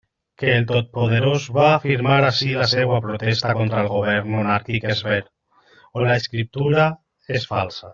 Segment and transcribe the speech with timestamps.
[0.43, 5.23] Que el Totpoderós va afirmar ací la seua protesta contra el govern monàrquic és ver,
[6.01, 6.93] o l'escriptura
[7.41, 7.89] és falsa.